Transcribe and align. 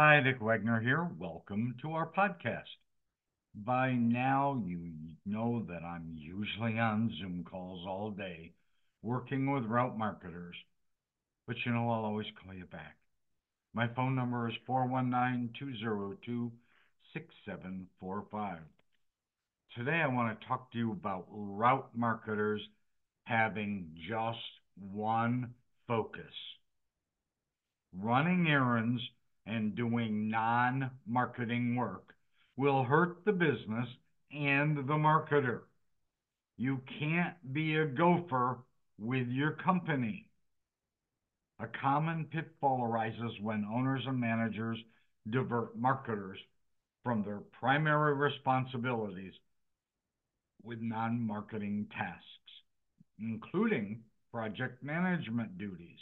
Hi, 0.00 0.20
Dick 0.20 0.40
Wagner 0.40 0.78
here. 0.80 1.10
Welcome 1.18 1.74
to 1.82 1.90
our 1.90 2.06
podcast. 2.06 2.70
By 3.52 3.94
now, 3.94 4.62
you 4.64 4.92
know 5.26 5.66
that 5.68 5.82
I'm 5.82 6.14
usually 6.14 6.78
on 6.78 7.12
Zoom 7.18 7.42
calls 7.42 7.84
all 7.84 8.12
day 8.12 8.52
working 9.02 9.52
with 9.52 9.64
route 9.64 9.98
marketers, 9.98 10.54
but 11.48 11.56
you 11.66 11.72
know 11.72 11.90
I'll 11.90 12.04
always 12.04 12.28
call 12.40 12.54
you 12.54 12.66
back. 12.66 12.96
My 13.74 13.88
phone 13.88 14.14
number 14.14 14.48
is 14.48 14.54
419 14.68 15.50
202 15.58 16.52
6745. 17.12 18.58
Today, 19.74 20.00
I 20.00 20.06
want 20.06 20.40
to 20.40 20.46
talk 20.46 20.70
to 20.70 20.78
you 20.78 20.92
about 20.92 21.26
route 21.28 21.90
marketers 21.92 22.62
having 23.24 23.88
just 24.08 24.38
one 24.76 25.54
focus 25.88 26.34
running 27.92 28.46
errands 28.46 29.00
and 29.48 29.74
doing 29.74 30.28
non 30.28 30.90
marketing 31.06 31.74
work 31.74 32.14
will 32.56 32.84
hurt 32.84 33.24
the 33.24 33.32
business 33.32 33.88
and 34.32 34.76
the 34.76 34.94
marketer. 34.94 35.60
You 36.56 36.80
can't 36.98 37.36
be 37.52 37.76
a 37.76 37.86
gopher 37.86 38.58
with 38.98 39.28
your 39.28 39.52
company. 39.52 40.28
A 41.60 41.66
common 41.80 42.26
pitfall 42.26 42.84
arises 42.84 43.32
when 43.40 43.64
owners 43.72 44.02
and 44.06 44.20
managers 44.20 44.78
divert 45.30 45.76
marketers 45.76 46.38
from 47.04 47.22
their 47.22 47.40
primary 47.60 48.14
responsibilities 48.14 49.32
with 50.62 50.80
non 50.80 51.20
marketing 51.20 51.86
tasks, 51.96 52.22
including 53.18 54.00
project 54.32 54.82
management 54.82 55.56
duties. 55.58 55.98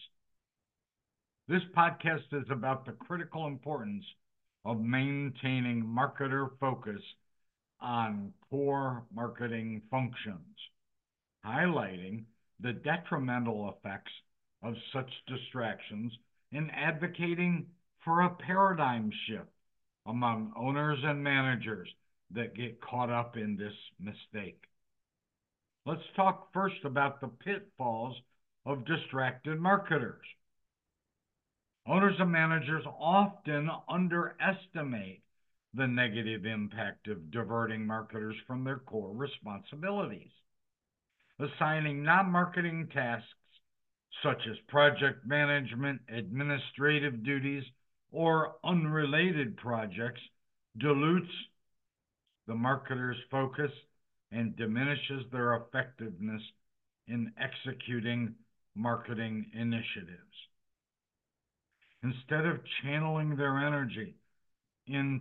This 1.49 1.63
podcast 1.77 2.33
is 2.33 2.51
about 2.51 2.87
the 2.87 2.93
critical 2.93 3.47
importance 3.47 4.05
of 4.65 4.81
maintaining 4.81 5.81
marketer 5.85 6.49
focus 6.59 7.01
on 7.81 8.33
core 8.51 9.05
marketing 9.15 9.83
functions, 9.89 10.57
highlighting 11.45 12.25
the 12.59 12.73
detrimental 12.73 13.69
effects 13.69 14.11
of 14.65 14.75
such 14.93 15.09
distractions 15.29 16.13
and 16.51 16.69
advocating 16.75 17.67
for 18.05 18.23
a 18.23 18.35
paradigm 18.35 19.13
shift 19.29 19.47
among 20.07 20.53
owners 20.57 20.99
and 21.05 21.23
managers 21.23 21.89
that 22.33 22.57
get 22.57 22.81
caught 22.81 23.11
up 23.11 23.37
in 23.37 23.57
this 23.57 23.75
mistake. 24.01 24.65
Let's 25.85 26.03
talk 26.17 26.53
first 26.53 26.85
about 26.85 27.21
the 27.21 27.29
pitfalls 27.29 28.17
of 28.65 28.85
distracted 28.85 29.61
marketers. 29.61 30.25
Owners 31.89 32.17
and 32.19 32.33
managers 32.33 32.85
often 32.99 33.71
underestimate 33.89 35.23
the 35.73 35.87
negative 35.87 36.45
impact 36.45 37.07
of 37.07 37.31
diverting 37.31 37.87
marketers 37.87 38.35
from 38.49 38.65
their 38.65 38.79
core 38.79 39.13
responsibilities. 39.13 40.33
Assigning 41.39 42.03
non 42.03 42.31
marketing 42.31 42.89
tasks 42.93 43.29
such 44.23 44.41
as 44.51 44.57
project 44.67 45.25
management, 45.27 46.01
administrative 46.09 47.23
duties, 47.23 47.63
or 48.11 48.57
unrelated 48.65 49.57
projects 49.57 50.21
dilutes 50.79 51.31
the 52.49 52.55
marketer's 52.55 53.21
focus 53.31 53.71
and 54.33 54.57
diminishes 54.57 55.23
their 55.31 55.55
effectiveness 55.55 56.43
in 57.07 57.33
executing 57.39 58.35
marketing 58.75 59.47
initiatives 59.55 60.27
instead 62.03 62.47
of 62.47 62.61
channeling 62.83 63.37
their 63.37 63.59
energy 63.59 64.15
in, 64.87 65.21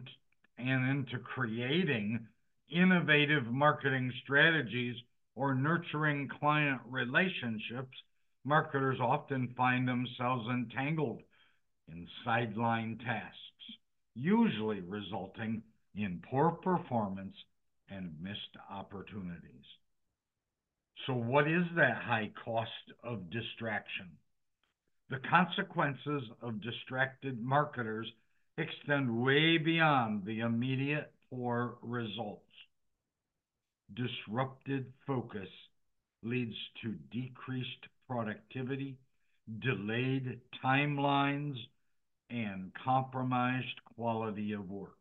and 0.58 0.90
into 0.90 1.18
creating 1.20 2.28
innovative 2.70 3.46
marketing 3.46 4.12
strategies 4.24 4.96
or 5.36 5.54
nurturing 5.54 6.30
client 6.40 6.82
relationships, 6.90 7.98
marketers 8.44 9.00
often 9.02 9.54
find 9.58 9.88
themselves 9.88 10.48
entangled 10.50 11.22
in 11.92 12.08
sideline 12.24 12.98
tasks, 13.06 13.36
usually 14.16 14.82
resulting 14.82 15.62
in 15.96 16.22
poor 16.30 16.52
performance 16.52 17.36
and 17.90 18.14
missed 18.22 18.58
opportunities. 18.72 19.66
So, 21.06 21.14
what 21.14 21.48
is 21.48 21.64
that 21.76 21.98
high 21.98 22.32
cost 22.44 22.70
of 23.04 23.30
distraction? 23.30 24.10
The 25.10 25.20
consequences 25.30 26.24
of 26.42 26.62
distracted 26.62 27.40
marketers 27.40 28.12
extend 28.58 29.24
way 29.24 29.58
beyond 29.58 30.26
the 30.26 30.40
immediate 30.40 31.12
poor 31.30 31.78
results. 31.84 32.42
Disrupted 33.94 34.92
focus 35.06 35.50
leads 36.24 36.56
to 36.82 36.96
decreased 37.12 37.88
productivity, 38.08 38.98
delayed 39.60 40.42
timelines, 40.64 41.56
and 42.32 42.72
compromised 42.84 43.84
quality 43.96 44.54
of 44.54 44.72
work. 44.72 44.98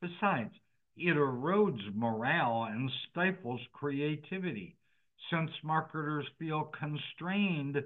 Besides, 0.00 0.54
it 0.96 1.16
erodes 1.16 1.94
morale 1.94 2.64
and 2.70 2.90
stifles 3.10 3.60
creativity 3.74 4.76
since 5.30 5.50
marketers 5.62 6.26
feel 6.38 6.64
constrained 6.64 7.82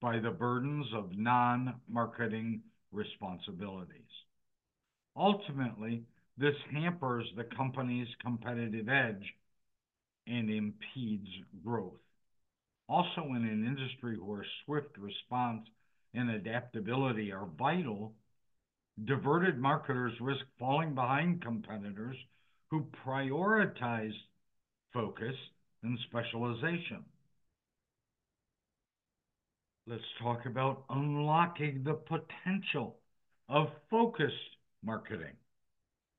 by 0.00 0.18
the 0.18 0.30
burdens 0.30 0.86
of 0.94 1.16
non 1.16 1.74
marketing 1.88 2.62
responsibilities. 2.92 4.02
Ultimately, 5.16 6.04
this 6.36 6.54
hampers 6.72 7.26
the 7.36 7.44
company's 7.44 8.08
competitive 8.22 8.88
edge 8.88 9.34
and 10.26 10.50
impedes 10.50 11.28
growth. 11.64 11.98
Also, 12.88 13.22
in 13.30 13.44
an 13.44 13.66
industry 13.66 14.16
where 14.16 14.46
swift 14.64 14.96
response 14.98 15.66
and 16.14 16.30
adaptability 16.30 17.32
are 17.32 17.48
vital, 17.58 18.14
diverted 19.04 19.58
marketers 19.58 20.14
risk 20.20 20.44
falling 20.58 20.94
behind 20.94 21.42
competitors 21.42 22.16
who 22.70 22.86
prioritize 23.04 24.14
focus 24.92 25.34
and 25.82 25.98
specialization 26.08 27.04
let's 29.88 30.02
talk 30.22 30.44
about 30.44 30.84
unlocking 30.90 31.82
the 31.82 31.94
potential 31.94 32.98
of 33.48 33.68
focused 33.90 34.34
marketing. 34.84 35.32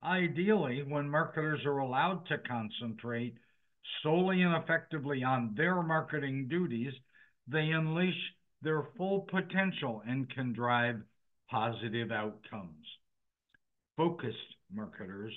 Ideally, 0.03 0.83
when 0.87 1.07
marketers 1.07 1.63
are 1.65 1.77
allowed 1.77 2.25
to 2.27 2.39
concentrate 2.39 3.35
solely 4.01 4.41
and 4.41 4.55
effectively 4.55 5.23
on 5.23 5.53
their 5.55 5.83
marketing 5.83 6.47
duties, 6.49 6.93
they 7.47 7.69
unleash 7.69 8.15
their 8.63 8.87
full 8.97 9.27
potential 9.29 10.01
and 10.07 10.29
can 10.33 10.51
drive 10.53 10.95
positive 11.49 12.11
outcomes. 12.11 12.85
Focused 13.97 14.37
marketers 14.73 15.33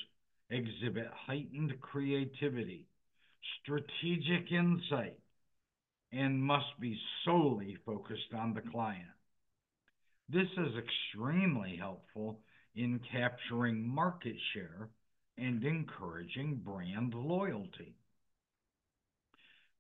exhibit 0.48 1.08
heightened 1.26 1.72
creativity, 1.82 2.86
strategic 3.62 4.52
insight, 4.52 5.18
and 6.12 6.42
must 6.42 6.78
be 6.78 6.98
solely 7.24 7.76
focused 7.86 8.34
on 8.36 8.54
the 8.54 8.60
client. 8.60 9.08
This 10.28 10.48
is 10.56 10.74
extremely 10.76 11.76
helpful 11.76 12.40
in 12.74 13.00
capturing 13.10 13.86
market 13.86 14.36
share 14.52 14.88
and 15.38 15.64
encouraging 15.64 16.60
brand 16.64 17.14
loyalty. 17.14 17.94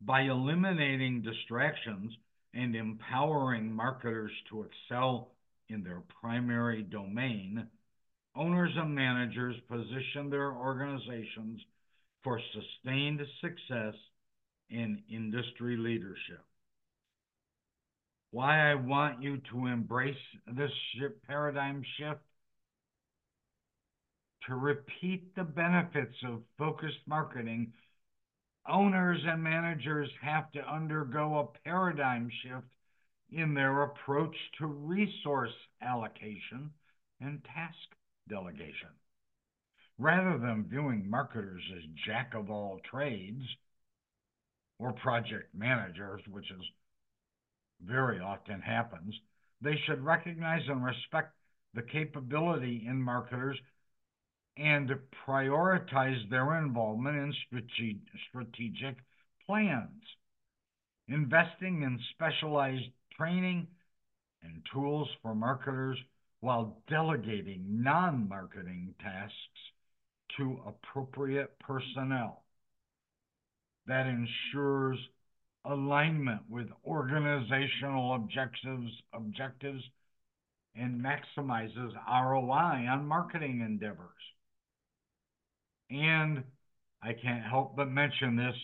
By 0.00 0.22
eliminating 0.22 1.22
distractions 1.22 2.12
and 2.54 2.74
empowering 2.74 3.72
marketers 3.72 4.32
to 4.50 4.64
excel 4.64 5.30
in 5.68 5.82
their 5.82 6.02
primary 6.20 6.82
domain, 6.82 7.66
owners 8.34 8.72
and 8.76 8.94
managers 8.94 9.56
position 9.68 10.28
their 10.28 10.52
organizations 10.52 11.60
for 12.22 12.40
sustained 12.52 13.20
success 13.40 13.94
in 14.72 15.02
industry 15.10 15.76
leadership. 15.76 16.42
Why 18.30 18.70
I 18.70 18.74
want 18.74 19.22
you 19.22 19.38
to 19.50 19.66
embrace 19.66 20.16
this 20.46 20.70
paradigm 21.26 21.82
shift? 21.98 22.20
To 24.48 24.54
repeat 24.54 25.34
the 25.36 25.44
benefits 25.44 26.16
of 26.26 26.40
focused 26.58 27.06
marketing, 27.06 27.72
owners 28.68 29.20
and 29.26 29.42
managers 29.42 30.08
have 30.22 30.50
to 30.52 30.60
undergo 30.60 31.38
a 31.38 31.68
paradigm 31.68 32.30
shift 32.42 32.66
in 33.30 33.54
their 33.54 33.82
approach 33.82 34.34
to 34.58 34.66
resource 34.66 35.54
allocation 35.82 36.70
and 37.20 37.44
task 37.44 37.76
delegation. 38.28 38.88
Rather 39.98 40.38
than 40.38 40.66
viewing 40.68 41.08
marketers 41.08 41.62
as 41.76 41.82
jack 42.06 42.32
of 42.34 42.50
all 42.50 42.80
trades, 42.90 43.44
or 44.82 44.92
project 44.92 45.54
managers, 45.54 46.20
which 46.28 46.50
is 46.50 46.62
very 47.86 48.18
often 48.18 48.60
happens, 48.60 49.14
they 49.60 49.76
should 49.86 50.04
recognize 50.04 50.62
and 50.68 50.84
respect 50.84 51.34
the 51.74 51.82
capability 51.82 52.84
in 52.86 53.00
marketers 53.00 53.56
and 54.56 54.90
prioritize 55.26 56.28
their 56.28 56.58
involvement 56.58 57.16
in 57.16 57.32
strategic 58.28 58.96
plans. 59.46 60.02
Investing 61.08 61.82
in 61.82 61.98
specialized 62.14 62.90
training 63.16 63.68
and 64.42 64.62
tools 64.72 65.08
for 65.22 65.34
marketers 65.34 65.98
while 66.40 66.82
delegating 66.88 67.64
non 67.68 68.28
marketing 68.28 68.94
tasks 69.00 69.36
to 70.36 70.60
appropriate 70.66 71.56
personnel. 71.60 72.42
That 73.86 74.06
ensures 74.06 74.98
alignment 75.64 76.42
with 76.48 76.68
organizational 76.84 78.14
objectives, 78.14 78.90
objectives 79.12 79.82
and 80.74 81.04
maximizes 81.04 81.92
ROI 82.08 82.88
on 82.88 83.06
marketing 83.06 83.60
endeavors. 83.60 84.08
And 85.90 86.44
I 87.02 87.12
can't 87.12 87.44
help 87.44 87.76
but 87.76 87.90
mention 87.90 88.36
this 88.36 88.54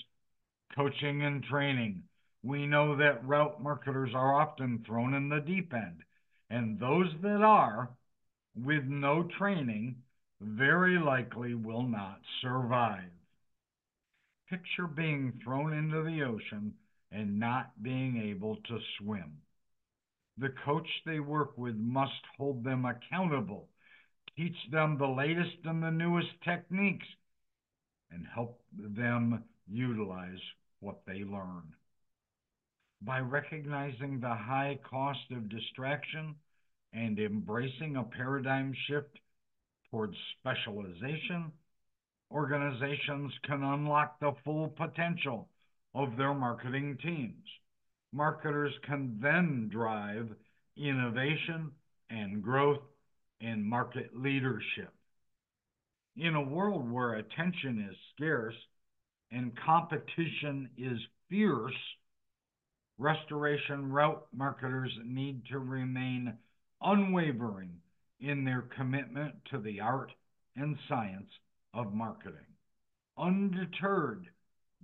coaching 0.74 1.22
and 1.22 1.42
training. 1.44 2.02
We 2.42 2.66
know 2.66 2.96
that 2.96 3.26
route 3.26 3.60
marketers 3.62 4.10
are 4.14 4.40
often 4.40 4.84
thrown 4.86 5.14
in 5.14 5.28
the 5.28 5.40
deep 5.40 5.74
end, 5.74 6.02
and 6.50 6.78
those 6.78 7.12
that 7.22 7.42
are, 7.42 7.90
with 8.56 8.84
no 8.84 9.28
training, 9.38 9.96
very 10.40 10.98
likely 10.98 11.54
will 11.54 11.82
not 11.82 12.20
survive. 12.40 13.10
Picture 14.50 14.86
being 14.86 15.38
thrown 15.44 15.72
into 15.74 16.02
the 16.02 16.22
ocean 16.22 16.74
and 17.12 17.38
not 17.38 17.82
being 17.82 18.16
able 18.16 18.56
to 18.56 18.78
swim. 18.98 19.42
The 20.38 20.54
coach 20.64 20.88
they 21.04 21.20
work 21.20 21.58
with 21.58 21.76
must 21.76 22.12
hold 22.36 22.64
them 22.64 22.84
accountable, 22.84 23.68
teach 24.36 24.56
them 24.70 24.96
the 24.96 25.06
latest 25.06 25.56
and 25.64 25.82
the 25.82 25.90
newest 25.90 26.28
techniques, 26.44 27.06
and 28.10 28.26
help 28.26 28.62
them 28.72 29.44
utilize 29.66 30.40
what 30.80 31.04
they 31.06 31.24
learn. 31.24 31.74
By 33.02 33.20
recognizing 33.20 34.20
the 34.20 34.34
high 34.34 34.78
cost 34.88 35.30
of 35.30 35.48
distraction 35.48 36.34
and 36.92 37.18
embracing 37.18 37.96
a 37.96 38.04
paradigm 38.04 38.74
shift 38.86 39.18
towards 39.90 40.16
specialization, 40.38 41.52
organizations 42.30 43.32
can 43.44 43.62
unlock 43.62 44.20
the 44.20 44.32
full 44.44 44.68
potential 44.68 45.48
of 45.94 46.16
their 46.16 46.34
marketing 46.34 46.98
teams. 47.02 47.46
Marketers 48.12 48.72
can 48.86 49.18
then 49.20 49.68
drive 49.72 50.28
innovation 50.76 51.70
and 52.10 52.42
growth 52.42 52.82
and 53.40 53.64
market 53.64 54.10
leadership. 54.14 54.92
In 56.16 56.34
a 56.34 56.42
world 56.42 56.90
where 56.90 57.14
attention 57.14 57.86
is 57.90 57.96
scarce 58.14 58.54
and 59.30 59.56
competition 59.64 60.68
is 60.76 60.98
fierce, 61.28 61.72
restoration 62.98 63.92
route 63.92 64.26
marketers 64.34 64.92
need 65.04 65.42
to 65.50 65.58
remain 65.58 66.34
unwavering 66.82 67.70
in 68.20 68.44
their 68.44 68.62
commitment 68.76 69.34
to 69.50 69.58
the 69.58 69.80
art 69.80 70.10
and 70.56 70.76
science 70.88 71.30
of 71.78 71.94
marketing, 71.94 72.56
undeterred 73.16 74.26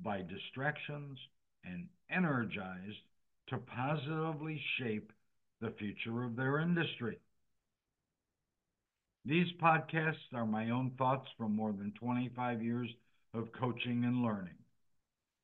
by 0.00 0.23
distractions 0.23 1.19
and 1.64 1.88
energized 2.08 3.02
to 3.49 3.58
positively 3.58 4.61
shape 4.79 5.12
the 5.61 5.73
future 5.76 6.23
of 6.23 6.37
their 6.37 6.61
industry. 6.61 7.19
These 9.25 9.49
podcasts 9.61 10.32
are 10.35 10.46
my 10.46 10.70
own 10.70 10.93
thoughts 10.96 11.26
from 11.37 11.56
more 11.56 11.73
than 11.73 11.93
25 11.99 12.62
years 12.62 12.88
of 13.32 13.49
coaching 13.58 14.05
and 14.05 14.23
learning. 14.23 14.55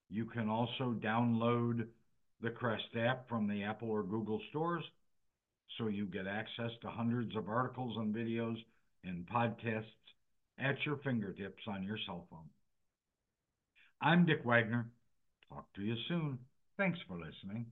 You 0.08 0.26
can 0.26 0.48
also 0.48 0.94
download 1.02 1.86
the 2.42 2.50
Crest 2.50 2.96
app 2.96 3.28
from 3.28 3.48
the 3.48 3.64
Apple 3.64 3.90
or 3.90 4.04
Google 4.04 4.40
stores 4.50 4.84
so 5.78 5.88
you 5.88 6.06
get 6.06 6.26
access 6.28 6.70
to 6.82 6.88
hundreds 6.88 7.34
of 7.34 7.48
articles 7.48 7.96
and 7.96 8.14
videos 8.14 8.56
and 9.04 9.26
podcasts 9.26 9.84
at 10.60 10.76
your 10.84 10.98
fingertips 10.98 11.62
on 11.66 11.82
your 11.82 11.98
cell 12.06 12.26
phone. 12.30 12.48
I'm 14.00 14.26
Dick 14.26 14.44
Wagner. 14.44 14.86
Talk 15.48 15.66
to 15.74 15.82
you 15.82 15.96
soon. 16.08 16.38
Thanks 16.76 16.98
for 17.06 17.18
listening. 17.18 17.66